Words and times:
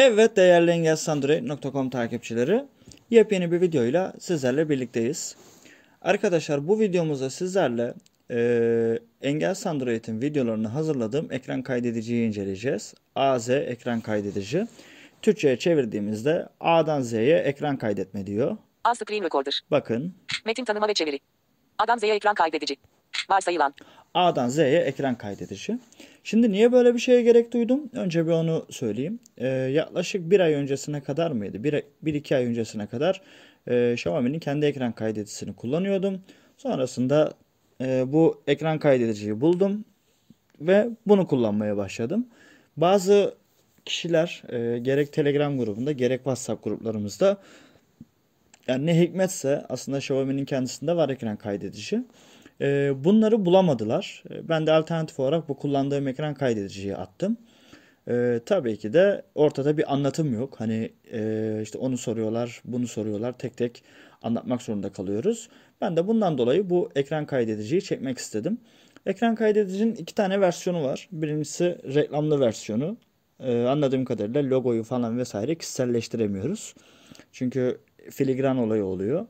Evet 0.00 0.36
değerli 0.36 0.70
engelsandroid.com 0.70 1.90
takipçileri 1.90 2.64
yepyeni 3.10 3.52
bir 3.52 3.60
videoyla 3.60 4.12
sizlerle 4.18 4.68
birlikteyiz. 4.68 5.36
Arkadaşlar 6.02 6.68
bu 6.68 6.80
videomuzda 6.80 7.30
sizlerle 7.30 7.94
e, 8.30 8.98
Engels 9.22 9.66
Android'in 9.66 10.20
videolarını 10.22 10.68
hazırladığım 10.68 11.32
ekran 11.32 11.62
kaydediciyi 11.62 12.28
inceleyeceğiz. 12.28 12.94
AZ 13.14 13.50
ekran 13.50 14.00
kaydedici. 14.00 14.66
Türkçe'ye 15.22 15.58
çevirdiğimizde 15.58 16.48
A'dan 16.60 17.00
Z'ye 17.00 17.38
ekran 17.38 17.76
kaydetme 17.76 18.26
diyor. 18.26 18.56
A 18.84 18.94
screen 18.94 19.24
recorder. 19.24 19.60
Bakın 19.70 20.14
Metin 20.46 20.64
tanıma 20.64 20.88
ve 20.88 20.94
çeviri. 20.94 21.20
A'dan 21.78 21.98
Z'ye 21.98 22.14
ekran 22.14 22.34
kaydedici. 22.34 22.76
Varsayılan. 23.30 23.74
A'dan 24.18 24.48
Z'ye 24.48 24.80
ekran 24.80 25.14
kaydedici. 25.14 25.78
Şimdi 26.24 26.52
niye 26.52 26.72
böyle 26.72 26.94
bir 26.94 26.98
şeye 26.98 27.22
gerek 27.22 27.52
duydum? 27.52 27.90
Önce 27.92 28.26
bir 28.26 28.30
onu 28.30 28.66
söyleyeyim. 28.70 29.18
Ee, 29.36 29.46
yaklaşık 29.48 30.30
bir 30.30 30.40
ay 30.40 30.54
öncesine 30.54 31.00
kadar 31.00 31.30
mıydı? 31.30 31.64
Bir, 31.64 31.82
bir 32.02 32.14
iki 32.14 32.36
ay 32.36 32.44
öncesine 32.44 32.86
kadar 32.86 33.22
e, 33.66 33.92
Xiaomi'nin 33.92 34.38
kendi 34.38 34.66
ekran 34.66 34.92
kaydedicisini 34.92 35.56
kullanıyordum. 35.56 36.20
Sonrasında 36.56 37.32
e, 37.80 38.12
bu 38.12 38.42
ekran 38.46 38.78
kaydediciyi 38.78 39.40
buldum 39.40 39.84
ve 40.60 40.88
bunu 41.06 41.26
kullanmaya 41.26 41.76
başladım. 41.76 42.26
Bazı 42.76 43.34
kişiler 43.84 44.42
e, 44.48 44.78
gerek 44.78 45.12
Telegram 45.12 45.58
grubunda 45.58 45.92
gerek 45.92 46.18
WhatsApp 46.18 46.64
gruplarımızda 46.64 47.36
yani 48.68 48.86
ne 48.86 49.00
hikmetse 49.00 49.64
aslında 49.68 49.98
Xiaomi'nin 49.98 50.44
kendisinde 50.44 50.96
var 50.96 51.08
ekran 51.08 51.36
kaydedici. 51.36 52.04
Ee, 52.60 52.92
bunları 53.04 53.44
bulamadılar. 53.44 54.22
Ee, 54.30 54.48
Ben 54.48 54.66
de 54.66 54.72
alternatif 54.72 55.20
olarak 55.20 55.48
bu 55.48 55.56
kullandığım 55.56 56.08
ekran 56.08 56.34
kaydediciyi 56.34 56.96
attım. 56.96 57.36
Ee, 58.08 58.40
tabii 58.46 58.78
ki 58.78 58.92
de 58.92 59.22
ortada 59.34 59.76
bir 59.76 59.92
anlatım 59.92 60.34
yok. 60.34 60.54
Hani 60.60 60.92
e, 61.12 61.60
işte 61.62 61.78
onu 61.78 61.98
soruyorlar, 61.98 62.62
bunu 62.64 62.86
soruyorlar. 62.88 63.38
Tek 63.38 63.56
tek 63.56 63.82
anlatmak 64.22 64.62
zorunda 64.62 64.92
kalıyoruz. 64.92 65.48
Ben 65.80 65.96
de 65.96 66.06
bundan 66.06 66.38
dolayı 66.38 66.70
bu 66.70 66.90
ekran 66.96 67.26
kaydediciyi 67.26 67.82
çekmek 67.82 68.18
istedim. 68.18 68.58
Ekran 69.06 69.34
kaydedicinin 69.34 69.94
iki 69.94 70.14
tane 70.14 70.40
versiyonu 70.40 70.84
var. 70.84 71.08
Birincisi 71.12 71.78
reklamlı 71.94 72.40
versiyonu. 72.40 72.96
Ee, 73.40 73.64
anladığım 73.64 74.04
kadarıyla 74.04 74.42
logoyu 74.50 74.84
falan 74.84 75.18
vesaire 75.18 75.54
kişiselleştiremiyoruz. 75.54 76.74
Çünkü 77.32 77.80
filigran 78.10 78.58
olayı 78.58 78.84
oluyor. 78.84 79.26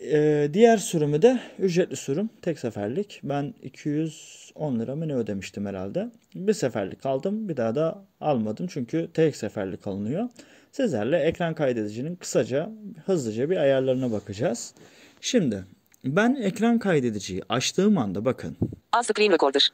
Ee, 0.00 0.50
diğer 0.52 0.76
sürümü 0.76 1.22
de 1.22 1.40
ücretli 1.58 1.96
sürüm. 1.96 2.30
Tek 2.42 2.58
seferlik. 2.58 3.20
Ben 3.22 3.54
210 3.62 4.80
lira 4.80 4.96
mı 4.96 5.08
ne 5.08 5.14
ödemiştim 5.14 5.66
herhalde. 5.66 6.10
Bir 6.34 6.52
seferlik 6.52 7.06
aldım. 7.06 7.48
Bir 7.48 7.56
daha 7.56 7.74
da 7.74 8.04
almadım. 8.20 8.66
Çünkü 8.66 9.08
tek 9.14 9.36
seferlik 9.36 9.86
alınıyor. 9.86 10.28
Sizlerle 10.72 11.18
ekran 11.18 11.54
kaydedicinin 11.54 12.16
kısaca, 12.16 12.70
hızlıca 13.06 13.50
bir 13.50 13.56
ayarlarına 13.56 14.12
bakacağız. 14.12 14.74
Şimdi 15.20 15.64
ben 16.04 16.34
ekran 16.34 16.78
kaydediciyi 16.78 17.42
açtığım 17.48 17.98
anda 17.98 18.24
bakın. 18.24 18.56
A 18.92 19.02
screen 19.02 19.32
recorder. 19.32 19.70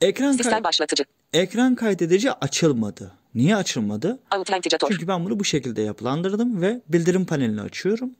Ekran, 0.00 0.32
Sistem 0.32 0.52
kay- 0.52 0.64
başlatıcı. 0.64 1.04
ekran 1.32 1.74
kaydedici 1.74 2.32
açılmadı. 2.32 3.12
Niye 3.34 3.56
açılmadı? 3.56 4.18
Çünkü 4.88 5.08
ben 5.08 5.24
bunu 5.24 5.40
bu 5.40 5.44
şekilde 5.44 5.82
yapılandırdım 5.82 6.62
ve 6.62 6.80
bildirim 6.88 7.26
panelini 7.26 7.60
açıyorum. 7.60 8.10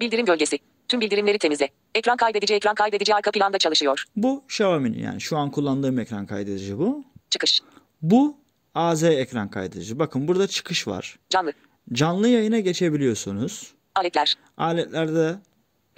Bildirim 0.00 0.26
gölgesi. 0.26 0.58
Tüm 0.88 1.00
bildirimleri 1.00 1.38
temizle. 1.38 1.68
Ekran 1.94 2.16
kaydedici 2.16 2.54
ekran 2.54 2.74
kaydedici 2.74 3.14
arka 3.14 3.30
planda 3.30 3.58
çalışıyor. 3.58 4.04
Bu 4.16 4.42
Xiaomi'nin 4.44 4.98
yani 4.98 5.20
şu 5.20 5.36
an 5.36 5.50
kullandığım 5.50 5.98
ekran 5.98 6.26
kaydedici 6.26 6.78
bu. 6.78 7.04
Çıkış. 7.30 7.60
Bu 8.02 8.36
AZ 8.74 9.02
ekran 9.04 9.50
kaydedici. 9.50 9.98
Bakın 9.98 10.28
burada 10.28 10.46
çıkış 10.46 10.88
var. 10.88 11.16
Canlı. 11.30 11.52
Canlı 11.92 12.28
yayına 12.28 12.60
geçebiliyorsunuz. 12.60 13.74
Aletler. 13.94 14.34
Aletlerde 14.56 15.36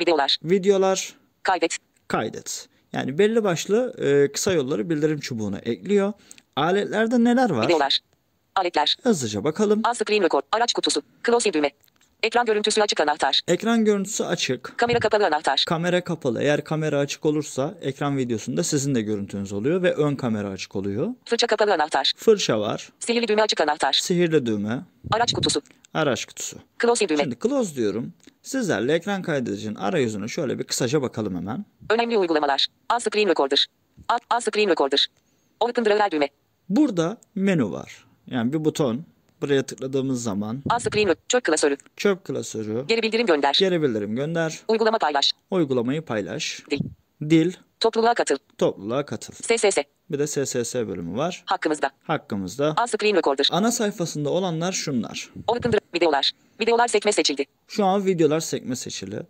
Videolar. 0.01 0.39
videolar 0.45 1.15
Kaydet. 1.43 1.77
kaydet. 2.09 2.69
Yani 2.93 3.19
belli 3.19 3.45
başlı 3.45 3.95
e, 3.99 4.33
kısa 4.33 4.53
yolları 4.53 4.91
bildirim 4.91 5.21
çubuğuna 5.21 5.59
ekliyor. 5.59 6.13
Aletlerde 6.57 7.25
neler 7.25 7.51
var? 7.51 7.67
Videolar. 7.67 7.99
Aletler. 8.57 8.97
Hızlıca 9.03 9.45
bakalım. 9.45 9.81
A 9.85 9.95
screen 9.95 10.23
record. 10.23 10.43
Araç 10.53 10.73
kutusu. 10.73 11.03
Close 11.27 11.53
düğme. 11.53 11.71
Ekran 12.23 12.47
görüntüsü 12.47 12.83
açık 12.83 13.01
anahtar. 13.01 13.41
Ekran 13.49 13.85
görüntüsü 13.85 14.25
açık. 14.25 14.75
Kamera 14.79 14.99
kapalı 14.99 15.27
anahtar. 15.27 15.65
Kamera 15.67 16.05
kapalı. 16.05 16.43
Eğer 16.43 16.65
kamera 16.65 16.99
açık 16.99 17.27
olursa 17.27 17.75
ekran 17.83 18.17
videosunda 18.17 18.63
sizin 18.63 18.95
de 18.95 19.03
görüntünüz 19.03 19.53
oluyor 19.53 19.83
ve 19.83 19.95
ön 19.95 20.17
kamera 20.17 20.49
açık 20.49 20.77
oluyor. 20.77 21.09
Fırça 21.25 21.47
kapalı 21.47 21.75
anahtar. 21.75 22.13
Fırça 22.17 22.61
var. 22.61 22.89
Sihirli 23.01 23.29
düğme 23.29 23.43
açık 23.43 23.61
anahtar. 23.61 23.93
Sihirli 23.93 24.47
düğme. 24.47 24.83
Araç 25.13 25.33
kutusu. 25.33 25.63
Araç 25.95 26.25
kutusu. 26.25 26.57
Close 26.83 27.09
düğme. 27.09 27.23
Şimdi 27.23 27.39
close 27.43 27.75
diyorum. 27.75 28.13
Sizlerle 28.43 28.95
ekran 28.95 29.23
kaydedicinin 29.23 29.75
arayüzüne 29.75 30.29
şöyle 30.29 30.59
bir 30.59 30.65
kısaca 30.65 31.03
bakalım 31.03 31.37
hemen. 31.37 31.65
Önemli 31.91 32.19
uygulamalar. 32.19 32.67
A 32.89 33.01
screen 33.01 33.29
recorder. 33.29 33.67
A 34.31 34.41
screen 34.41 34.69
recorder. 34.71 35.07
Open 35.61 35.85
driver 35.85 36.11
düğme. 36.11 36.29
Burada 36.69 37.17
menü 37.35 37.65
var. 37.71 38.06
Yani 38.27 38.53
bir 38.53 38.65
buton. 38.65 39.05
Buraya 39.41 39.63
tıkladığımız 39.63 40.23
zaman 40.23 40.63
A 40.71 40.81
screen 40.81 41.09
re- 41.09 41.17
çöp 41.29 41.45
klasörü. 41.45 41.77
çöp 41.97 42.25
klasörü, 42.25 42.85
Geri 42.89 43.03
bildirim 43.03 43.27
gönder. 43.27 43.57
geri 43.61 43.83
bildirim 43.83 44.17
gönder, 44.17 44.61
Uygulama 44.69 44.99
paylaş. 44.99 45.33
uygulamayı 45.51 46.03
paylaş, 46.03 46.63
Dil. 46.71 46.79
dil, 47.31 47.53
Topluluğa 47.81 48.15
katıl. 48.15 48.37
topluluğa 48.59 49.07
katıl. 49.07 49.35
SSS. 49.35 49.79
Bir 50.11 50.19
de 50.19 50.27
SSS 50.27 50.75
bölümü 50.75 51.17
var. 51.17 51.43
Hakkımızda. 51.47 51.91
Hakkımızda. 52.03 52.75
A 52.77 52.87
screen 52.87 53.17
recorder. 53.17 53.49
Ana 53.53 53.73
sayfasında 53.73 54.31
olanlar 54.31 54.73
şunlar. 54.73 55.31
Open. 55.47 55.73
Videolar. 55.95 56.33
Videolar 56.61 56.89
sekme 56.89 57.13
seçildi. 57.13 57.45
Şu 57.69 57.85
an 57.85 58.07
videolar 58.07 58.41
sekme 58.41 58.77
seçili. 58.77 59.23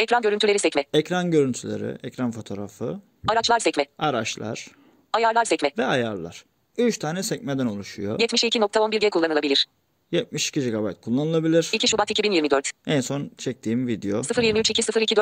Ekran 0.00 0.22
görüntüleri 0.22 0.58
sekme. 0.58 0.84
Ekran 0.94 1.30
görüntüleri, 1.30 1.98
ekran 2.02 2.30
fotoğrafı, 2.30 3.00
Araçlar 3.28 3.58
sekme. 3.58 3.86
araçlar 3.98 4.66
Ayarlar 5.12 5.44
sekme. 5.44 5.70
ve 5.78 5.84
ayarlar. 5.84 6.44
3 6.78 6.98
tane 6.98 7.22
sekmeden 7.22 7.66
oluşuyor. 7.66 8.18
72.11G 8.18 9.10
kullanılabilir. 9.10 9.66
72 10.12 10.70
GB 10.70 11.00
kullanılabilir. 11.02 11.70
2 11.72 11.88
Şubat 11.88 12.10
2024. 12.10 12.70
En 12.86 13.00
son 13.00 13.30
çektiğim 13.38 13.86
video. 13.86 14.22
023 14.42 14.70
202 14.70 15.14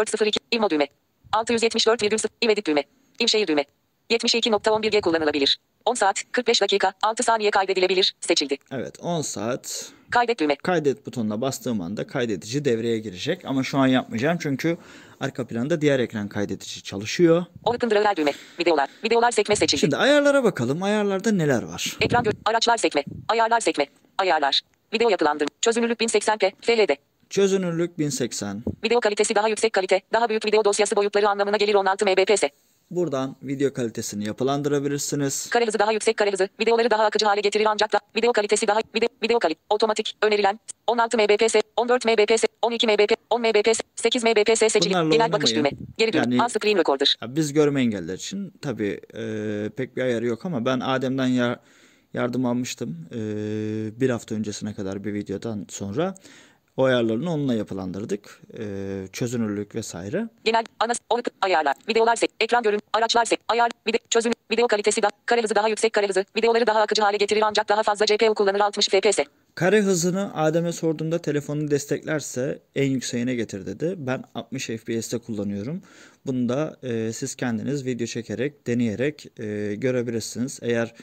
İmo 0.50 0.70
düğme. 0.70 0.88
674,0 1.32 2.28
İvedit 2.43 2.66
düğme. 2.66 2.84
İmşehir 3.20 3.47
düğme. 3.47 3.64
72.11G 4.10 5.00
kullanılabilir. 5.00 5.59
10 5.84 5.94
saat 5.94 6.22
45 6.32 6.60
dakika 6.62 6.93
6 7.03 7.22
saniye 7.22 7.50
kaydedilebilir. 7.50 8.14
Seçildi. 8.20 8.56
Evet 8.70 8.98
10 9.00 9.22
saat 9.22 9.93
Kaydet 10.10 10.41
düğme. 10.41 10.56
kaydet 10.56 11.06
butonuna 11.06 11.41
bastığım 11.41 11.81
anda 11.81 12.06
kaydedici 12.06 12.65
devreye 12.65 12.98
girecek. 12.98 13.44
Ama 13.44 13.62
şu 13.62 13.78
an 13.78 13.87
yapmayacağım 13.87 14.38
çünkü 14.41 14.76
arka 15.20 15.47
planda 15.47 15.81
diğer 15.81 15.98
ekran 15.98 16.28
kaydedici 16.28 16.82
çalışıyor. 16.82 17.44
Open 17.65 17.91
driver 17.91 18.16
düğme. 18.16 18.32
Videolar. 18.60 18.88
Videolar 19.04 19.31
sekme 19.31 19.56
seçildi. 19.56 19.81
Şimdi 19.81 19.97
ayarlara 19.97 20.44
bakalım. 20.44 20.82
Ayarlarda 20.82 21.32
neler 21.32 21.62
var? 21.62 21.97
Ekran 22.00 22.25
gö- 22.25 22.37
araçlar 22.44 22.76
sekme. 22.76 23.04
Ayarlar 23.28 23.60
sekme. 23.60 23.87
Ayarlar. 24.19 24.60
Video 24.93 25.09
yapılandırma. 25.10 25.48
Çözünürlük 25.60 26.00
1080p. 26.00 26.53
FLD. 26.60 26.97
Çözünürlük 27.31 27.98
1080. 27.98 28.62
Video 28.84 29.00
kalitesi 29.00 29.34
daha 29.34 29.48
yüksek 29.48 29.72
kalite. 29.72 30.00
Daha 30.12 30.28
büyük 30.28 30.47
video 30.47 30.64
dosyası 30.64 30.97
boyutları 30.97 31.28
anlamına 31.28 31.56
gelir 31.56 31.75
16 31.75 32.04
mbps. 32.06 32.43
Buradan 32.90 33.36
video 33.42 33.72
kalitesini 33.72 34.24
yapılandırabilirsiniz. 34.24 35.50
Kare 35.50 35.66
hızı 35.66 35.78
daha 35.78 35.92
yüksek 35.92 36.16
kare 36.16 36.32
hızı. 36.32 36.48
Videoları 36.60 36.90
daha 36.90 37.04
akıcı 37.04 37.26
hale 37.26 37.40
getirir 37.40 37.66
ancak 37.68 37.92
da 37.92 38.00
video 38.16 38.32
kalitesi 38.32 38.66
daha 38.66 38.78
video 38.94 39.08
video 39.22 39.38
kalite 39.38 39.60
otomatik 39.70 40.16
önerilen 40.22 40.60
16 40.86 41.18
mbps, 41.18 41.54
14 41.76 42.04
mbps, 42.04 42.44
12 42.62 42.86
mbps, 42.86 43.14
10 43.30 43.40
mbps, 43.40 43.80
8 43.96 44.24
mbps 44.24 44.58
seçili. 44.72 44.94
Bunlarla 44.94 45.10
Genel 45.14 45.32
bakış 45.32 45.54
düğme. 45.54 45.70
Geri 45.98 46.12
dön. 46.12 46.30
Yani- 46.30 46.50
screen 46.50 46.78
recorder. 46.78 47.16
Biz 47.28 47.52
görme 47.52 47.80
engeller 47.80 48.14
için 48.14 48.52
tabii 48.62 49.00
e, 49.14 49.70
pek 49.76 49.96
bir 49.96 50.02
ayarı 50.02 50.26
yok 50.26 50.46
ama 50.46 50.64
ben 50.64 50.80
Adem'den 50.80 51.26
ya- 51.26 51.60
yardım 52.14 52.46
almıştım. 52.46 53.08
E, 53.14 53.20
bir 54.00 54.10
hafta 54.10 54.34
öncesine 54.34 54.75
kadar 54.75 55.04
bir 55.04 55.14
videodan 55.14 55.66
sonra 55.69 56.14
o 56.76 56.85
ayarlarını 56.85 57.32
onunla 57.32 57.55
yapılandırdık. 57.55 58.41
E, 58.59 58.65
çözünürlük 59.12 59.75
vesaire. 59.75 60.29
Genel 60.44 60.65
ana 60.81 60.93
open 61.11 61.32
ayarlar. 61.41 61.76
Videolar 61.88 62.17
sek. 62.17 62.31
Ekran 62.41 62.62
görün. 62.62 62.81
Araçlar 62.93 63.25
sek. 63.25 63.41
Ayar. 63.49 63.71
Video 63.87 63.99
çözünür. 64.11 64.35
Video 64.50 64.69
kalitesi 64.69 65.03
da 65.03 65.09
kare 65.26 65.43
hızı 65.43 65.55
daha 65.55 65.69
yüksek 65.69 65.93
kare 65.93 66.09
hızı. 66.09 66.25
Videoları 66.37 66.67
daha 66.67 66.81
akıcı 66.81 67.03
hale 67.03 67.17
getirir 67.17 67.43
ancak 67.43 67.69
daha 67.69 67.82
fazla 67.82 68.06
CPU 68.06 68.35
kullanır 68.35 68.61
60 68.61 68.88
fps. 68.88 69.19
Kare 69.55 69.82
hızını 69.82 70.35
Adem'e 70.35 70.73
sorduğumda 70.73 71.19
telefonu 71.19 71.71
desteklerse 71.71 72.62
en 72.75 72.91
yükseğine 72.91 73.35
getir 73.35 73.67
dedi. 73.67 73.94
Ben 73.99 74.25
60 74.35 74.67
FPS'te 74.67 75.19
kullanıyorum. 75.19 75.82
Bunu 76.26 76.49
da 76.49 76.76
e, 76.82 77.12
siz 77.12 77.35
kendiniz 77.35 77.87
video 77.87 78.06
çekerek, 78.06 78.67
deneyerek 78.67 79.26
e, 79.38 79.75
görebilirsiniz. 79.75 80.59
Eğer 80.62 80.94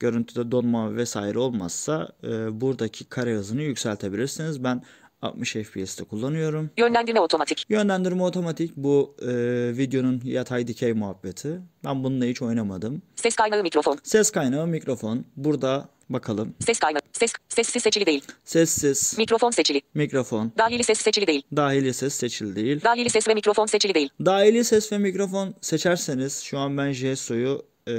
görüntüde 0.00 0.50
donma 0.50 0.96
vesaire 0.96 1.38
olmazsa 1.38 2.08
e, 2.24 2.60
buradaki 2.60 3.04
kare 3.04 3.34
hızını 3.34 3.62
yükseltebilirsiniz. 3.62 4.64
Ben 4.64 4.82
60 5.22 5.52
FPS'te 5.52 6.04
kullanıyorum. 6.04 6.70
Yönlendirme 6.76 7.20
otomatik. 7.20 7.64
Yönlendirme 7.68 8.22
otomatik 8.22 8.76
bu 8.76 9.16
e, 9.22 9.28
videonun 9.76 10.20
yatay 10.24 10.66
dikey 10.66 10.92
muhabbeti. 10.92 11.60
Ben 11.84 12.04
bununla 12.04 12.24
hiç 12.24 12.42
oynamadım. 12.42 13.02
Ses 13.16 13.36
kaynağı 13.36 13.62
mikrofon. 13.62 13.98
Ses 14.02 14.30
kaynağı 14.30 14.66
mikrofon. 14.66 15.24
Burada 15.36 15.88
Bakalım. 16.10 16.54
Ses 16.66 16.78
kaynağı. 16.78 17.00
Ses. 17.12 17.32
Sessiz 17.48 17.82
seçili 17.82 18.06
değil. 18.06 18.24
Sessiz. 18.44 19.14
Mikrofon 19.18 19.50
seçili. 19.50 19.82
Mikrofon. 19.94 20.52
Dahili 20.58 20.84
ses 20.84 20.98
seçili 20.98 21.26
değil. 21.26 21.42
Dahili 21.56 21.94
ses 21.94 22.14
seçili 22.14 22.56
değil. 22.56 22.80
Dahili 22.84 23.10
ses 23.10 23.28
ve 23.28 23.34
mikrofon 23.34 23.66
seçili 23.66 23.94
değil. 23.94 24.10
Dahili 24.24 24.64
ses 24.64 24.92
ve 24.92 24.98
mikrofon 24.98 25.54
seçerseniz 25.60 26.40
şu 26.40 26.58
an 26.58 26.78
ben 26.78 26.92
JSO'yu 26.92 27.62
e, 27.86 27.92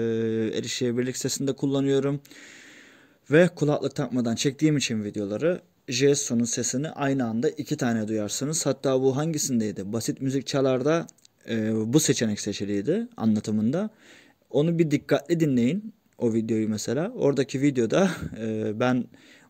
erişebilirlik 0.57 1.17
sesinde 1.17 1.53
kullanıyorum. 1.53 2.21
Ve 3.31 3.47
kulaklık 3.55 3.95
takmadan 3.95 4.35
çektiğim 4.35 4.77
için 4.77 5.03
videoları 5.03 5.61
JSO'nun 5.91 6.43
sesini 6.43 6.89
aynı 6.89 7.25
anda 7.25 7.49
iki 7.49 7.77
tane 7.77 8.07
duyarsınız. 8.07 8.65
Hatta 8.65 9.01
bu 9.01 9.17
hangisindeydi? 9.17 9.93
Basit 9.93 10.21
müzik 10.21 10.47
çalarda 10.47 11.07
e, 11.49 11.73
bu 11.93 11.99
seçenek 11.99 12.39
seçiliydi 12.39 13.07
anlatımında. 13.17 13.89
Onu 14.49 14.79
bir 14.79 14.91
dikkatli 14.91 15.39
dinleyin 15.39 15.93
o 16.17 16.33
videoyu 16.33 16.69
mesela. 16.69 17.11
Oradaki 17.15 17.61
videoda 17.61 18.09
e, 18.41 18.79
ben 18.79 19.05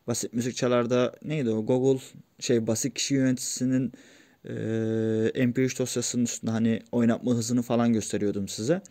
basit 0.07 0.33
müzik 0.33 0.55
çalarda 0.55 1.13
neydi 1.23 1.49
o 1.49 1.65
Google 1.65 2.03
şey 2.39 2.67
basit 2.67 2.93
kişi 2.93 3.13
yöneticisinin 3.13 3.91
e, 4.45 4.51
MP3 5.35 5.79
dosyasının 5.79 6.23
üstünde 6.23 6.51
hani 6.51 6.79
oynatma 6.91 7.31
hızını 7.31 7.61
falan 7.61 7.93
gösteriyordum 7.93 8.47
size. 8.47 8.81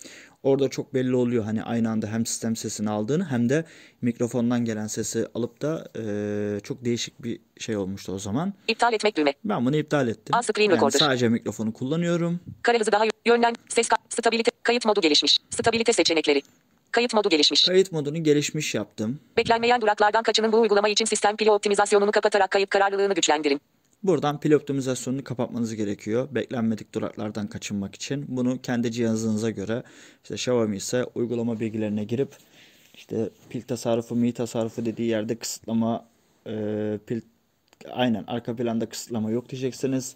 Orada 0.43 0.69
çok 0.69 0.95
belli 0.95 1.17
oluyor 1.17 1.45
hani 1.45 1.63
aynı 1.63 1.91
anda 1.91 2.07
hem 2.07 2.27
sistem 2.27 2.57
sesini 2.57 2.91
aldığını 2.91 3.25
hem 3.25 3.49
de 3.49 3.65
mikrofondan 4.03 4.65
gelen 4.65 4.87
sesi 4.87 5.27
alıp 5.35 5.63
da 5.63 5.89
e, 5.97 6.61
çok 6.61 6.85
değişik 6.85 7.23
bir 7.23 7.41
şey 7.59 7.77
olmuştu 7.77 8.13
o 8.13 8.19
zaman. 8.19 8.55
İptal 8.69 8.93
etmek 8.93 9.17
düğme. 9.17 9.35
Ben 9.45 9.67
bunu 9.67 9.77
iptal 9.77 10.09
ettim. 10.09 10.43
Screen 10.43 10.65
yani 10.65 10.77
recorder. 10.77 10.99
sadece 10.99 11.29
mikrofonu 11.29 11.73
kullanıyorum. 11.73 12.41
Kare 12.63 12.79
hızı 12.79 12.93
daha 12.93 13.05
yönlen. 13.27 13.55
Ses 13.69 13.89
stabilite. 14.09 14.51
Kayıt 14.63 14.85
modu 14.85 15.01
gelişmiş. 15.01 15.39
Stabilite 15.51 15.93
seçenekleri. 15.93 16.43
Kayıt 16.91 17.15
modu 17.15 17.29
gelişmiş. 17.29 17.67
Kayıt 17.67 17.93
modunu 17.93 18.25
gelişmiş 18.25 18.75
yaptım. 18.75 19.21
Beklenmeyen 19.37 19.81
duraklardan 19.81 20.23
kaçının 20.23 20.53
bu 20.53 20.61
uygulama 20.61 20.89
için 20.89 21.05
sistem 21.05 21.37
pili 21.37 21.51
optimizasyonunu 21.51 22.11
kapatarak 22.11 22.51
kayıt 22.51 22.71
kararlılığını 22.71 23.15
güçlendirin. 23.15 23.61
Buradan 24.03 24.41
pil 24.41 24.53
optimizasyonunu 24.53 25.25
kapatmanız 25.25 25.75
gerekiyor. 25.75 26.29
Beklenmedik 26.31 26.95
duraklardan 26.95 27.47
kaçınmak 27.47 27.95
için. 27.95 28.25
Bunu 28.29 28.63
kendi 28.63 28.93
cihazınıza 28.93 29.51
göre 29.51 29.83
işte 30.23 30.35
Xiaomi 30.35 30.77
ise 30.77 31.05
uygulama 31.15 31.61
bilgilerine 31.61 32.05
girip 32.05 32.37
işte 32.95 33.31
pil 33.51 33.63
tasarrufu, 33.63 34.17
mi 34.17 34.33
tasarrufu 34.33 34.87
dediği 34.87 35.09
yerde 35.09 35.39
kısıtlama 35.39 36.07
e, 36.47 36.99
pil 37.07 37.21
aynen 37.91 38.25
arka 38.27 38.57
planda 38.57 38.89
kısıtlama 38.89 39.31
yok 39.31 39.49
diyeceksiniz. 39.49 40.15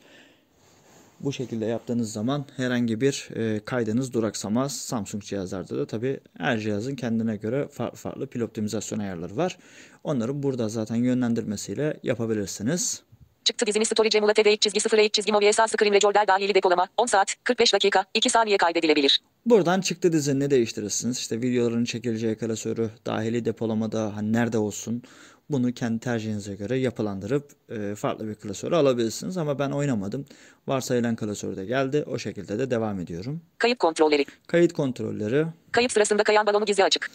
Bu 1.20 1.32
şekilde 1.32 1.64
yaptığınız 1.64 2.12
zaman 2.12 2.44
herhangi 2.56 3.00
bir 3.00 3.28
e, 3.36 3.60
kaydınız 3.64 4.12
duraksamaz. 4.12 4.76
Samsung 4.76 5.22
cihazlarda 5.22 5.78
da 5.78 5.86
tabii 5.86 6.20
her 6.38 6.58
cihazın 6.58 6.94
kendine 6.94 7.36
göre 7.36 7.68
farklı 7.68 7.96
farklı 7.96 8.26
pil 8.26 8.40
optimizasyon 8.40 8.98
ayarları 8.98 9.36
var. 9.36 9.58
Onları 10.04 10.42
burada 10.42 10.68
zaten 10.68 10.96
yönlendirmesiyle 10.96 12.00
yapabilirsiniz. 12.02 13.02
Çıktı 13.44 13.66
dizini 13.66 13.84
Storage 13.84 14.18
Emula 14.18 14.32
TDX 14.32 14.58
çizgi 14.60 14.80
0 14.80 15.08
çizgi 15.08 15.32
Movi 15.32 15.52
SA 15.52 15.68
Screen 15.68 15.92
Recorder 15.92 16.26
dahili 16.26 16.54
depolama 16.54 16.86
10 16.96 17.06
saat 17.06 17.34
45 17.44 17.72
dakika 17.72 18.04
2 18.14 18.30
saniye 18.30 18.56
kaydedilebilir. 18.56 19.20
Buradan 19.46 19.80
çıktı 19.80 20.12
dizinini 20.12 20.50
değiştirirsiniz. 20.50 21.18
İşte 21.18 21.40
videoların 21.40 21.84
çekileceği 21.84 22.34
klasörü 22.34 22.90
dahili 23.06 23.44
depolamada 23.44 24.16
hani 24.16 24.32
nerede 24.32 24.58
olsun 24.58 25.02
bunu 25.50 25.72
kendi 25.72 26.00
tercihinize 26.00 26.54
göre 26.54 26.78
yapılandırıp 26.78 27.50
e, 27.68 27.94
farklı 27.94 28.28
bir 28.28 28.34
klasörü 28.34 28.74
alabilirsiniz. 28.74 29.36
Ama 29.36 29.58
ben 29.58 29.70
oynamadım. 29.70 30.26
Varsayılan 30.66 31.16
klasörde 31.16 31.64
geldi. 31.64 32.04
O 32.06 32.18
şekilde 32.18 32.58
de 32.58 32.70
devam 32.70 33.00
ediyorum. 33.00 33.40
Kayıp 33.58 33.78
kontrolleri. 33.78 34.24
Kayıt 34.46 34.72
kontrolleri. 34.72 35.46
Kayıp 35.72 35.92
sırasında 35.92 36.22
kayan 36.22 36.46
balonu 36.46 36.64
gizli 36.64 36.84
açık. 36.84 37.10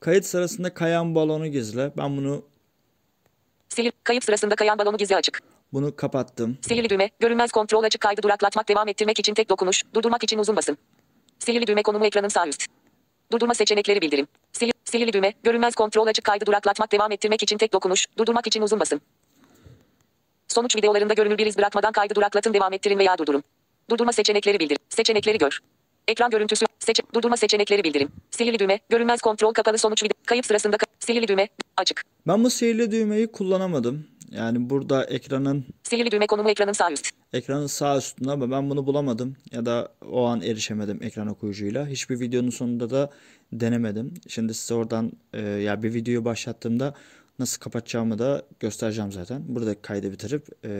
Kayıt 0.00 0.24
sırasında 0.24 0.74
kayan 0.74 1.14
balonu 1.14 1.46
gizle. 1.46 1.92
Ben 1.96 2.16
bunu 2.16 2.44
Silir. 3.70 3.92
Kayıp 4.04 4.24
sırasında 4.24 4.54
kayan 4.54 4.78
balonu 4.78 4.96
gizli 4.96 5.16
açık. 5.16 5.40
bunu 5.72 5.96
kapattım. 5.96 6.58
Sihirli 6.62 6.90
düğme. 6.90 7.10
Görünmez 7.20 7.52
kontrol 7.52 7.82
açık 7.82 8.00
kaydı 8.00 8.22
duraklatmak 8.22 8.68
devam 8.68 8.88
ettirmek 8.88 9.18
için 9.18 9.34
tek 9.34 9.50
dokunuş. 9.50 9.82
Durdurmak 9.94 10.24
için 10.24 10.38
uzun 10.38 10.56
basın. 10.56 10.78
Sihirli 11.38 11.66
düğme 11.66 11.82
konumu 11.82 12.06
ekranın 12.06 12.28
sağ 12.28 12.48
üst. 12.48 12.66
Durdurma 13.32 13.54
seçenekleri 13.54 14.00
bildirim. 14.00 14.26
Sihir, 14.52 14.72
sihirli 14.84 15.12
düğme. 15.12 15.32
Görünmez 15.42 15.74
kontrol 15.74 16.06
açık 16.06 16.24
kaydı 16.24 16.46
duraklatmak 16.46 16.92
devam 16.92 17.12
ettirmek 17.12 17.42
için 17.42 17.58
tek 17.58 17.72
dokunuş. 17.72 18.06
Durdurmak 18.18 18.46
için 18.46 18.62
uzun 18.62 18.80
basın. 18.80 19.00
Sonuç 20.48 20.76
videolarında 20.76 21.14
görünür 21.14 21.38
bir 21.38 21.46
iz 21.46 21.58
bırakmadan 21.58 21.92
kaydı 21.92 22.14
duraklatın 22.14 22.54
devam 22.54 22.72
ettirin 22.72 22.98
veya 22.98 23.18
durdurun. 23.18 23.42
Durdurma 23.90 24.12
seçenekleri 24.12 24.60
bildirim. 24.60 24.78
Seçenekleri 24.88 25.38
gör. 25.38 25.58
Ekran 26.10 26.30
görüntüsü. 26.30 26.66
Seç 26.78 27.00
durdurma 27.14 27.36
seçenekleri 27.36 27.84
bildirim. 27.84 28.08
Sihirli 28.30 28.58
düğme. 28.58 28.80
Görünmez 28.88 29.20
kontrol 29.20 29.52
kapalı 29.52 29.78
sonuç 29.78 30.02
video. 30.02 30.14
Kayıp 30.26 30.46
sırasında 30.46 30.76
ka- 30.76 30.86
sihirli 30.98 31.28
düğme. 31.28 31.48
Açık. 31.76 32.02
Ben 32.26 32.44
bu 32.44 32.50
sihirli 32.50 32.90
düğmeyi 32.90 33.26
kullanamadım. 33.26 34.06
Yani 34.30 34.70
burada 34.70 35.04
ekranın 35.04 35.64
Sihirli 35.82 36.10
düğme 36.10 36.26
konumu 36.26 36.50
ekranın 36.50 36.72
sağ 36.72 36.92
üst. 36.92 37.10
ekranın 37.32 37.66
sağ 37.66 37.98
üstünde 37.98 38.30
ama 38.30 38.50
ben 38.50 38.70
bunu 38.70 38.86
bulamadım 38.86 39.36
ya 39.52 39.66
da 39.66 39.92
o 40.10 40.24
an 40.24 40.42
erişemedim 40.42 41.02
ekran 41.02 41.26
okuyucuyla. 41.26 41.86
Hiçbir 41.86 42.20
videonun 42.20 42.50
sonunda 42.50 42.90
da 42.90 43.10
denemedim. 43.52 44.14
Şimdi 44.28 44.54
size 44.54 44.74
oradan 44.74 45.12
e, 45.32 45.40
ya 45.40 45.82
bir 45.82 45.94
videoyu 45.94 46.24
başlattığımda 46.24 46.94
nasıl 47.38 47.60
kapatacağımı 47.60 48.18
da 48.18 48.42
göstereceğim 48.60 49.12
zaten. 49.12 49.42
Burada 49.48 49.82
kaydı 49.82 50.12
bitirip 50.12 50.46
e, 50.64 50.70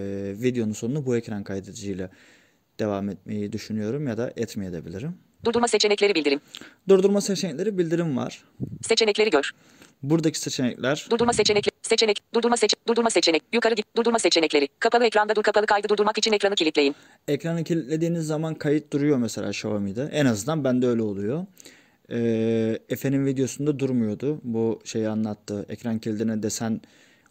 videonun 0.42 0.72
sonunu 0.72 1.06
bu 1.06 1.16
ekran 1.16 1.44
kaydediciyle 1.44 2.10
devam 2.80 3.08
etmeyi 3.08 3.52
düşünüyorum 3.52 4.06
ya 4.06 4.16
da 4.16 4.32
etmeyebilirim. 4.36 5.14
Durdurma 5.44 5.68
seçenekleri 5.68 6.14
bildirim. 6.14 6.40
Durdurma 6.88 7.20
seçenekleri 7.20 7.78
bildirim 7.78 8.16
var. 8.16 8.44
Seçenekleri 8.82 9.30
gör. 9.30 9.50
Buradaki 10.02 10.40
seçenekler 10.40 11.06
Durdurma 11.10 11.32
seçenekleri. 11.32 11.74
Seçenek. 11.82 12.20
Durdurma 12.34 12.56
seç. 12.56 12.74
Durdurma 12.88 13.10
seçenek. 13.10 13.42
Yukarı 13.52 13.74
git. 13.74 13.86
Durdurma 13.96 14.18
seçenekleri. 14.18 14.68
Kapalı 14.78 15.04
ekranda 15.04 15.36
dur 15.36 15.42
kapalı 15.42 15.66
kaydı 15.66 15.88
durdurmak 15.88 16.18
için 16.18 16.32
ekranı 16.32 16.54
kilitleyin. 16.54 16.94
Ekranı 17.28 17.64
kilitlediğiniz 17.64 18.26
zaman 18.26 18.54
kayıt 18.54 18.92
duruyor 18.92 19.18
mesela 19.18 19.48
Xiaomi'de. 19.50 20.08
En 20.12 20.26
azından 20.26 20.64
bende 20.64 20.86
öyle 20.86 21.02
oluyor. 21.02 21.46
Ee, 22.10 22.78
Efe'nin 22.88 23.26
videosunda 23.26 23.78
durmuyordu. 23.78 24.40
Bu 24.44 24.80
şeyi 24.84 25.08
anlattı. 25.08 25.66
Ekran 25.68 25.98
kilidine 25.98 26.42
desen 26.42 26.80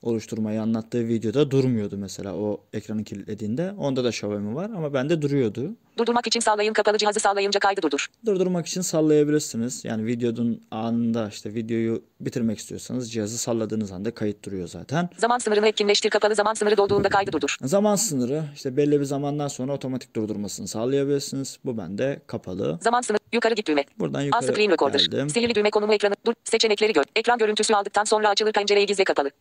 oluşturmayı 0.02 0.62
anlattığı 0.62 1.08
videoda 1.08 1.52
durmuyordu 1.52 1.98
mesela 1.98 2.36
o 2.36 2.62
ekranı 2.74 3.04
kilitlediğinde. 3.04 3.72
Onda 3.72 4.04
da 4.04 4.10
Xiaomi 4.10 4.56
var 4.56 4.70
ama 4.70 4.94
bende 4.94 5.22
duruyordu. 5.22 5.76
Durdurmak 6.00 6.28
için 6.28 6.40
sağlayın 6.40 6.74
kapalı 6.74 6.98
cihazı 6.98 7.20
sağlayınca 7.20 7.60
kaydı 7.60 7.82
durdur. 7.82 8.08
Durdurmak 8.26 8.68
için 8.68 8.82
sallayabilirsiniz. 8.82 9.86
Yani 9.86 10.06
videonun 10.06 10.62
anında 10.72 11.28
işte 11.28 11.54
videoyu 11.54 12.04
bitirmek 12.20 12.60
istiyorsanız 12.60 13.12
cihazı 13.12 13.38
salladığınız 13.38 13.92
anda 13.92 14.14
kayıt 14.14 14.46
duruyor 14.46 14.68
zaten. 14.68 15.10
Zaman 15.18 15.38
sınırını 15.38 15.68
etkinleştir 15.68 16.10
kapalı 16.10 16.36
zaman 16.36 16.54
sınırı 16.54 16.78
dolduğunda 16.78 17.10
kaydı 17.10 17.32
durdur. 17.32 17.58
Zaman 17.64 17.96
sınırı 17.96 18.44
işte 18.56 18.78
belli 18.78 19.00
bir 19.00 19.06
zamandan 19.06 19.48
sonra 19.48 19.74
otomatik 19.74 20.16
durdurmasını 20.16 20.68
sağlayabilirsiniz. 20.68 21.58
Bu 21.66 21.78
bende 21.78 22.22
kapalı. 22.28 22.80
Zaman 22.82 23.02
sınırı 23.02 23.20
yukarı 23.34 23.54
git 23.54 23.68
düğme. 23.68 23.86
Buradan 24.00 24.20
A 24.20 24.24
yukarı 24.24 24.44
screen 24.44 24.72
recorder. 24.72 25.00
geldim. 25.12 25.30
Sihirli 25.30 25.56
düğme 25.56 25.70
konumu 25.72 25.94
ekranı. 25.94 26.16
Dur. 26.26 26.34
Seçenekleri 26.44 26.94
gör. 26.94 27.04
Ekran 27.16 27.38
görüntüsü 27.38 27.74
aldıktan 27.74 28.04
sonra 28.04 28.30
açılır 28.30 28.54
pencereyi 28.54 28.86
gizle 28.86 29.04
kapalı. 29.04 29.32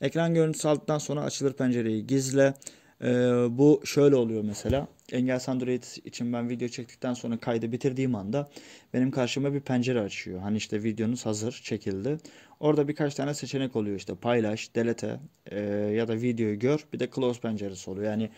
Ekran 0.00 0.34
görüntüsü 0.34 0.68
aldıktan 0.68 0.98
sonra 0.98 1.20
açılır 1.22 1.52
pencereyi 1.52 2.06
gizle. 2.06 2.54
Ee, 3.02 3.06
bu 3.50 3.80
şöyle 3.84 4.16
oluyor 4.16 4.44
mesela. 4.44 4.88
Engelsiz 5.12 5.48
Android 5.48 5.82
için 6.04 6.32
ben 6.32 6.48
video 6.48 6.68
çektikten 6.68 7.14
sonra 7.14 7.38
kaydı 7.38 7.72
bitirdiğim 7.72 8.14
anda 8.14 8.50
benim 8.94 9.10
karşıma 9.10 9.54
bir 9.54 9.60
pencere 9.60 10.00
açıyor. 10.00 10.40
Hani 10.40 10.56
işte 10.56 10.82
videonuz 10.82 11.26
hazır 11.26 11.60
çekildi. 11.64 12.18
Orada 12.60 12.88
birkaç 12.88 13.14
tane 13.14 13.34
seçenek 13.34 13.76
oluyor 13.76 13.96
işte 13.96 14.14
paylaş, 14.14 14.74
delete 14.74 15.20
e, 15.46 15.60
ya 15.70 16.08
da 16.08 16.16
videoyu 16.16 16.58
gör. 16.58 16.86
Bir 16.92 17.00
de 17.00 17.08
close 17.14 17.40
penceresi 17.40 17.90
oluyor. 17.90 18.10
Yani 18.10 18.30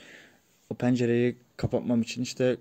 o 0.70 0.74
pencereyi 0.74 1.36
kapatmam 1.56 2.02
için 2.02 2.22
işte 2.22 2.56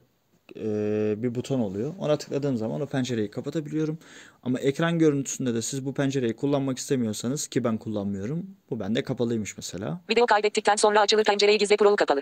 e, 0.56 1.16
bir 1.18 1.36
buton 1.36 1.60
oluyor. 1.60 1.94
Ona 2.00 2.18
tıkladığım 2.18 2.58
zaman 2.58 2.82
o 2.82 2.86
pencereyi 2.86 3.32
kapatabiliyorum. 3.32 3.98
Ama 4.44 4.60
ekran 4.60 5.00
görüntüsünde 5.00 5.54
de 5.54 5.62
siz 5.62 5.86
bu 5.86 5.94
pencereyi 5.94 6.36
kullanmak 6.36 6.78
istemiyorsanız 6.78 7.48
ki 7.48 7.64
ben 7.64 7.78
kullanmıyorum. 7.78 8.46
Bu 8.70 8.80
bende 8.80 9.04
kapalıymış 9.04 9.58
mesela. 9.58 10.02
Video 10.10 10.25
kaydettikten 10.25 10.75
sonra 10.75 11.02
açılır 11.02 11.24
pencereyi 11.24 11.58
gizle 11.58 11.78
kurulu 11.78 11.96
kapalı. 11.96 12.22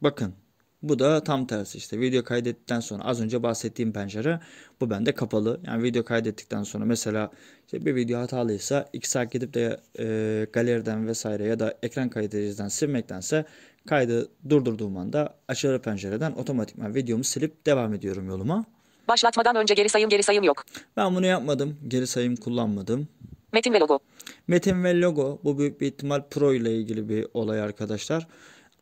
Bakın 0.00 0.34
bu 0.82 0.98
da 0.98 1.24
tam 1.24 1.46
tersi 1.46 1.78
işte 1.78 2.00
video 2.00 2.24
kaydettikten 2.24 2.80
sonra 2.80 3.04
az 3.04 3.20
önce 3.20 3.42
bahsettiğim 3.42 3.92
pencere 3.92 4.40
bu 4.80 4.90
bende 4.90 5.12
kapalı. 5.12 5.60
Yani 5.66 5.82
video 5.82 6.04
kaydettikten 6.04 6.62
sonra 6.62 6.84
mesela 6.84 7.30
işte 7.66 7.86
bir 7.86 7.94
video 7.94 8.20
hatalıysa 8.20 8.88
2 8.92 9.10
saat 9.10 9.32
gidip 9.32 9.54
de 9.54 9.80
e, 9.98 10.46
galeriden 10.52 11.06
vesaire 11.06 11.46
ya 11.46 11.58
da 11.58 11.74
ekran 11.82 12.08
kaydediciden 12.08 12.68
silmektense 12.68 13.44
kaydı 13.88 14.28
durdurduğum 14.48 14.96
anda 14.96 15.34
açılır 15.48 15.78
pencereden 15.78 16.32
otomatikman 16.32 16.94
videomu 16.94 17.24
silip 17.24 17.66
devam 17.66 17.94
ediyorum 17.94 18.28
yoluma. 18.28 18.64
Başlatmadan 19.08 19.56
önce 19.56 19.74
geri 19.74 19.88
sayım 19.88 20.10
geri 20.10 20.22
sayım 20.22 20.44
yok. 20.44 20.64
Ben 20.96 21.14
bunu 21.14 21.26
yapmadım. 21.26 21.78
Geri 21.88 22.06
sayım 22.06 22.36
kullanmadım. 22.36 23.08
Metin 23.52 23.72
ve 23.72 23.80
logo. 23.80 23.98
Metin 24.46 24.84
ve 24.84 25.00
logo 25.00 25.38
bu 25.44 25.58
büyük 25.58 25.80
bir 25.80 25.86
ihtimal 25.86 26.22
Pro 26.30 26.54
ile 26.54 26.76
ilgili 26.76 27.08
bir 27.08 27.26
olay 27.34 27.60
arkadaşlar. 27.60 28.26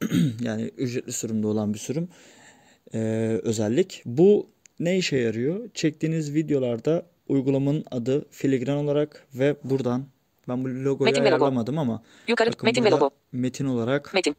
yani 0.41 0.63
ücretli 0.63 1.13
sürümde 1.13 1.47
olan 1.47 1.75
bir 1.75 1.79
sürüm 1.79 2.09
ee, 2.95 3.41
özellik. 3.43 4.03
Bu 4.07 4.51
ne 4.81 4.99
işe 4.99 5.17
yarıyor? 5.17 5.71
Çektiğiniz 5.75 6.35
videolarda 6.35 7.07
uygulamanın 7.29 7.85
adı 7.91 8.27
Filigran 8.31 8.77
olarak 8.77 9.27
ve 9.35 9.57
buradan 9.65 10.05
ben 10.49 10.65
bu 10.65 10.69
logoyu 10.69 11.11
Metin 11.11 11.25
ve 11.25 11.31
logo. 11.31 11.45
ayarlamadım 11.45 11.79
ama 11.79 12.03
Yukarı 12.29 12.53
bakın 12.53 12.67
metin 12.67 12.85
ve 12.85 12.91
logo. 12.91 13.11
metin 13.33 13.65
olarak 13.65 14.15
Metin. 14.15 14.37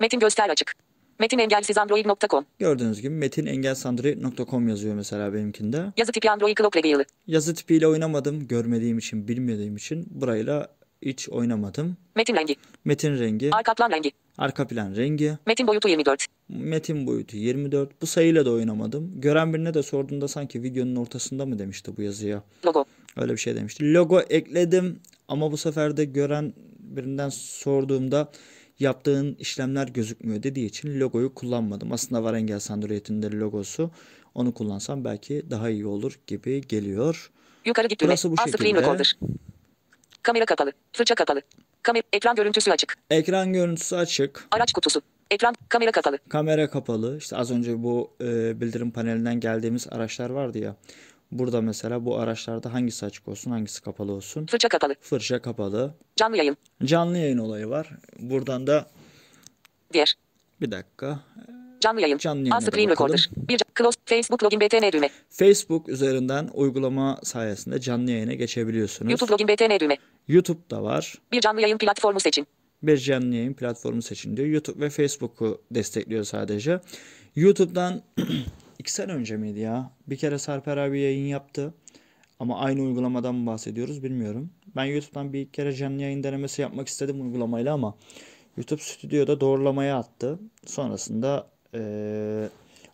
Metin 0.00 0.20
göster 0.20 0.48
açık. 0.48 0.72
Metin 1.18 1.38
engelsiz 1.38 1.78
android.com. 1.78 2.44
gördüğünüz 2.58 3.00
gibi 3.00 3.14
metinengelsandroid.com 3.14 4.68
yazıyor 4.68 4.94
mesela 4.94 5.34
benimkinde. 5.34 5.92
Yazı 5.96 6.12
tipi 6.12 6.30
Android 6.30 6.56
Clock. 6.56 6.76
Yazı 7.26 7.54
tipiyle 7.54 7.86
oynamadım. 7.86 8.46
Görmediğim 8.48 8.98
için, 8.98 9.28
bilmediğim 9.28 9.76
için 9.76 10.06
burayla 10.10 10.68
hiç 11.02 11.28
oynamadım. 11.28 11.96
Metin 12.16 12.36
rengi. 12.36 12.56
Metin 12.84 13.18
rengi, 13.18 13.50
Arka 13.54 13.74
plan 13.74 13.90
rengi. 13.90 14.12
arka 14.38 14.66
plan 14.66 14.96
rengi, 14.96 15.38
Metin 15.46 15.66
boyutu 15.66 15.88
24. 15.88 16.26
metin 16.48 17.06
boyutu 17.06 17.36
24. 17.36 18.02
Bu 18.02 18.06
sayıyla 18.06 18.46
da 18.46 18.50
oynamadım. 18.50 19.20
Gören 19.20 19.54
birine 19.54 19.74
de 19.74 19.82
sorduğunda 19.82 20.28
sanki 20.28 20.62
videonun 20.62 20.96
ortasında 20.96 21.46
mı 21.46 21.58
demişti 21.58 21.96
bu 21.96 22.02
yazıya. 22.02 22.42
Logo. 22.66 22.84
Öyle 23.16 23.32
bir 23.32 23.38
şey 23.38 23.56
demişti. 23.56 23.94
Logo 23.94 24.20
ekledim 24.20 25.00
ama 25.28 25.52
bu 25.52 25.56
sefer 25.56 25.96
de 25.96 26.04
gören 26.04 26.54
birinden 26.78 27.28
sorduğumda 27.28 28.32
yaptığın 28.78 29.34
işlemler 29.38 29.88
gözükmüyor 29.88 30.42
dediği 30.42 30.66
için 30.66 31.00
logoyu 31.00 31.34
kullanmadım. 31.34 31.92
Aslında 31.92 32.24
var 32.24 32.34
Engel 32.34 32.60
Android'in 32.70 33.22
de 33.22 33.30
logosu. 33.30 33.90
Onu 34.34 34.54
kullansam 34.54 35.04
belki 35.04 35.42
daha 35.50 35.70
iyi 35.70 35.86
olur 35.86 36.18
gibi 36.26 36.60
geliyor. 36.68 37.30
Yukarı 37.64 37.88
git 37.88 38.00
düğme. 38.00 38.08
Burası 38.08 38.30
bu 38.30 38.36
şekilde. 38.36 38.82
Kamera 40.22 40.44
kapalı. 40.46 40.72
Fırça 40.92 41.14
kapalı. 41.14 41.42
Kamera, 41.82 42.02
ekran 42.12 42.34
görüntüsü 42.36 42.70
açık. 42.70 42.94
Ekran 43.10 43.52
görüntüsü 43.52 43.96
açık. 43.96 44.46
Araç 44.50 44.72
kutusu. 44.72 45.02
Ekran, 45.30 45.54
kamera 45.68 45.90
kapalı. 45.92 46.18
Kamera 46.28 46.70
kapalı. 46.70 47.18
İşte 47.18 47.36
az 47.36 47.50
önce 47.50 47.82
bu 47.82 48.10
e, 48.20 48.60
bildirim 48.60 48.90
panelinden 48.90 49.40
geldiğimiz 49.40 49.86
araçlar 49.90 50.30
vardı 50.30 50.58
ya. 50.58 50.76
Burada 51.32 51.60
mesela 51.60 52.04
bu 52.04 52.18
araçlarda 52.18 52.72
hangisi 52.72 53.06
açık 53.06 53.28
olsun, 53.28 53.50
hangisi 53.50 53.82
kapalı 53.82 54.12
olsun. 54.12 54.46
Fırça 54.46 54.68
kapalı. 54.68 54.94
Fırça 55.00 55.42
kapalı. 55.42 55.94
Canlı 56.16 56.36
yayın. 56.36 56.56
Canlı 56.84 57.18
yayın 57.18 57.38
olayı 57.38 57.68
var. 57.68 57.90
Buradan 58.18 58.66
da 58.66 58.86
Diğer. 59.92 60.14
bir 60.60 60.70
dakika. 60.70 61.20
Canlı 61.82 62.00
yayın. 62.00 62.18
Canlı 62.18 62.40
A 62.40 62.48
yayına 62.48 62.66
da 62.66 62.70
screen 62.70 62.90
recorder. 62.90 63.30
Bir 63.36 63.60
close 63.78 63.98
Facebook 64.06 64.44
login 64.44 64.60
btn 64.60 64.92
düğme. 64.92 65.10
Facebook 65.30 65.88
üzerinden 65.88 66.50
uygulama 66.54 67.18
sayesinde 67.22 67.80
canlı 67.80 68.10
yayına 68.10 68.34
geçebiliyorsunuz. 68.34 69.10
YouTube 69.10 69.32
login 69.32 69.48
btn 69.48 69.80
düğme. 69.80 69.96
YouTube'da 70.28 70.82
var. 70.82 71.14
Bir 71.32 71.40
canlı 71.40 71.60
yayın 71.60 71.78
platformu 71.78 72.20
seçin. 72.20 72.46
Bir 72.82 72.96
canlı 72.96 73.34
yayın 73.34 73.54
platformu 73.54 74.02
seçin 74.02 74.36
diyor. 74.36 74.48
YouTube 74.48 74.84
ve 74.84 74.90
Facebook'u 74.90 75.62
destekliyor 75.70 76.24
sadece. 76.24 76.80
YouTube'dan 77.36 78.02
iki 78.78 78.92
sene 78.92 79.12
önce 79.12 79.36
miydi 79.36 79.60
ya? 79.60 79.90
Bir 80.06 80.16
kere 80.16 80.38
Sarper 80.38 80.76
abi 80.76 81.00
yayın 81.00 81.26
yaptı. 81.26 81.74
Ama 82.40 82.58
aynı 82.58 82.82
uygulamadan 82.82 83.34
mı 83.34 83.46
bahsediyoruz 83.46 84.02
bilmiyorum. 84.02 84.50
Ben 84.76 84.84
YouTube'dan 84.84 85.32
bir 85.32 85.48
kere 85.52 85.72
canlı 85.72 86.02
yayın 86.02 86.22
denemesi 86.22 86.62
yapmak 86.62 86.88
istedim 86.88 87.22
uygulamayla 87.22 87.74
ama 87.74 87.94
YouTube 88.56 88.80
Stüdyo'da 88.80 89.40
doğrulamaya 89.40 89.96
attı. 89.98 90.38
Sonrasında 90.66 91.51
eee, 91.74 92.48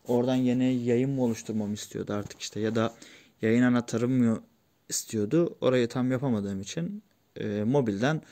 oradan 0.08 0.34
yeni 0.34 0.74
yayın 0.74 1.10
mı 1.10 1.22
oluşturmamı 1.24 1.74
istiyordu 1.74 2.12
artık 2.12 2.40
işte 2.40 2.60
ya 2.60 2.74
da 2.74 2.94
yayın 3.42 3.62
anahtarım 3.62 4.12
mı 4.12 4.42
istiyordu. 4.88 5.56
Orayı 5.60 5.88
tam 5.88 6.10
yapamadığım 6.12 6.60
için 6.60 7.02
eee, 7.40 7.64
mobilden 7.64 8.22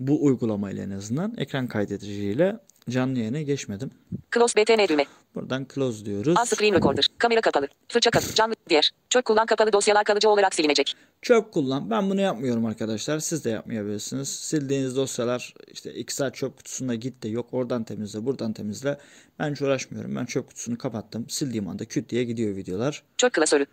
bu 0.00 0.24
uygulamayla 0.24 0.84
en 0.84 0.90
azından 0.90 1.34
ekran 1.36 1.66
kaydediciyle 1.66 2.58
canlı 2.90 3.18
yayına 3.18 3.42
geçmedim. 3.42 3.90
Close 4.34 4.62
btn 4.62 4.88
düğme. 4.88 5.04
Buradan 5.38 5.66
close 5.74 6.04
diyoruz. 6.04 6.34
A 6.38 6.46
screen 6.46 6.74
recorder. 6.74 7.06
Kamera 7.18 7.40
kapalı. 7.40 7.68
Fırça 7.88 8.10
kapalı. 8.10 8.34
Canlı. 8.34 8.54
Diğer. 8.68 8.90
Çök 9.10 9.24
kullan 9.24 9.46
kapalı 9.46 9.72
dosyalar 9.72 10.04
kalıcı 10.04 10.28
olarak 10.28 10.54
silinecek. 10.54 10.96
Çöp 11.22 11.52
kullan. 11.52 11.90
Ben 11.90 12.10
bunu 12.10 12.20
yapmıyorum 12.20 12.66
arkadaşlar. 12.66 13.18
Siz 13.18 13.44
de 13.44 13.50
yapmayabilirsiniz. 13.50 14.28
Sildiğiniz 14.28 14.96
dosyalar 14.96 15.54
işte 15.72 15.94
iki 15.94 16.14
saat 16.14 16.34
çöp 16.34 16.56
kutusuna 16.56 16.94
git 16.94 17.22
de 17.22 17.28
yok 17.28 17.48
oradan 17.52 17.84
temizle 17.84 18.26
buradan 18.26 18.52
temizle. 18.52 18.98
Ben 19.38 19.52
hiç 19.52 19.62
uğraşmıyorum. 19.62 20.16
Ben 20.16 20.24
çöp 20.24 20.48
kutusunu 20.48 20.78
kapattım. 20.78 21.26
Sildiğim 21.28 21.68
anda 21.68 21.84
küt 21.84 22.10
diye 22.10 22.24
gidiyor 22.24 22.56
videolar. 22.56 23.02
Çök 23.16 23.32
klasörü. 23.32 23.66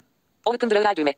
Open 0.45 0.69
Drawer 0.69 0.95
düğme. 0.95 1.13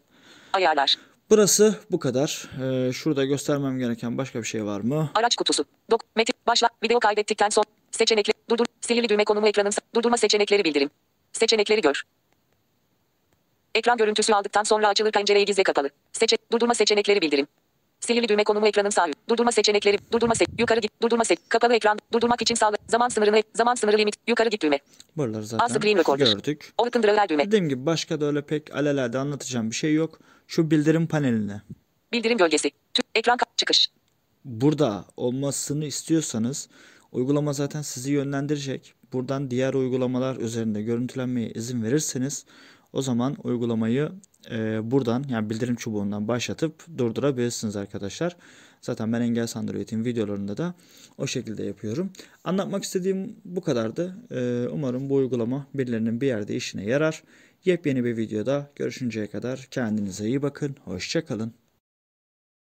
Ayarlar. 0.54 0.98
Burası 1.30 1.76
bu 1.92 2.00
kadar. 2.00 2.50
Ee, 2.62 2.94
şurada 2.94 3.26
göstermem 3.26 3.80
gereken 3.80 4.18
başka 4.18 4.40
bir 4.40 4.48
şey 4.48 4.66
var 4.66 4.80
mı? 4.82 5.10
Araç 5.16 5.36
kutusu. 5.36 5.66
Dok, 5.92 6.02
metin, 6.16 6.36
başla, 6.48 6.70
video 6.84 7.00
kaydettikten 7.00 7.50
sonra 7.50 7.66
seçenekli, 7.98 8.34
durdur, 8.50 8.66
sihirli 8.82 9.10
düğme 9.10 9.24
konumu 9.26 9.48
ekranın, 9.48 9.70
sa- 9.70 9.82
durdurma 9.96 10.18
seçenekleri 10.18 10.64
bildirim. 10.64 10.90
Seçenekleri 11.32 11.82
gör. 11.82 12.02
Ekran 13.76 13.98
görüntüsü 13.98 14.34
aldıktan 14.34 14.64
sonra 14.64 14.88
açılır 14.88 15.12
pencereyi 15.12 15.46
gizle 15.46 15.64
kapalı. 15.64 15.90
Seçe, 16.12 16.38
durdurma 16.52 16.74
seçenekleri 16.74 17.22
bildirim. 17.22 17.48
Sihirli 18.00 18.30
düğme 18.30 18.44
konumu 18.44 18.68
ekranın 18.68 18.90
sağ. 18.90 19.08
Durdurma 19.30 19.52
seçenekleri, 19.52 19.98
durdurma 20.12 20.36
se 20.36 20.46
yukarı 20.60 20.80
git, 20.80 21.02
durdurma 21.02 21.24
se 21.24 21.36
kapalı 21.50 21.74
ekran, 21.76 22.00
durdurmak 22.14 22.42
için 22.42 22.56
sağlı, 22.56 22.78
zaman 22.88 23.10
sınırını, 23.10 23.44
zaman 23.56 23.76
sınırı 23.76 23.98
limit, 23.98 24.16
yukarı 24.28 24.50
git 24.50 24.62
düğme. 24.62 24.80
Buraları 25.18 25.48
screen 25.48 26.04
zaten 26.04 26.18
gördük. 26.18 26.74
Open 26.78 27.04
Drawer 27.04 27.30
düğme. 27.30 27.46
Dediğim 27.46 27.70
gibi 27.70 27.86
başka 27.86 28.22
da 28.22 28.26
öyle 28.26 28.42
pek 28.42 28.76
alelade 28.76 29.18
anlatacağım 29.18 29.70
bir 29.72 29.76
şey 29.76 29.94
yok. 29.94 30.20
Şu 30.48 30.72
bildirim 30.72 31.08
paneline 31.08 31.62
Bildirim 32.12 32.38
gölgesi. 32.38 32.72
Ekran 33.16 33.38
çıkış. 33.58 33.88
burada 34.46 35.06
olmasını 35.18 35.86
istiyorsanız 35.86 36.70
uygulama 37.12 37.54
zaten 37.54 37.82
sizi 37.82 38.12
yönlendirecek. 38.12 38.94
Buradan 39.14 39.52
diğer 39.52 39.74
uygulamalar 39.74 40.38
üzerinde 40.38 40.82
görüntülenmeye 40.82 41.50
izin 41.50 41.84
verirseniz 41.84 42.46
o 42.94 43.02
zaman 43.02 43.36
uygulamayı 43.44 44.12
e, 44.52 44.92
buradan 44.92 45.26
yani 45.30 45.50
bildirim 45.50 45.76
çubuğundan 45.76 46.28
başlatıp 46.28 46.98
durdurabilirsiniz 46.98 47.76
arkadaşlar. 47.76 48.36
Zaten 48.82 49.14
ben 49.14 49.22
Engel 49.22 49.48
Android'in 49.56 50.06
videolarında 50.06 50.58
da 50.58 50.74
o 51.18 51.28
şekilde 51.28 51.64
yapıyorum. 51.64 52.10
Anlatmak 52.44 52.84
istediğim 52.84 53.36
bu 53.46 53.62
kadardı. 53.62 54.18
E, 54.32 54.68
umarım 54.72 55.10
bu 55.10 55.16
uygulama 55.16 55.68
birilerinin 55.74 56.22
bir 56.22 56.28
yerde 56.28 56.56
işine 56.56 56.84
yarar. 56.86 57.24
Yepyeni 57.66 58.04
bir 58.04 58.18
videoda 58.18 58.72
görüşünceye 58.76 59.28
kadar 59.28 59.68
kendinize 59.72 60.28
iyi 60.28 60.42
bakın. 60.42 60.76
Hoşçakalın. 60.86 61.67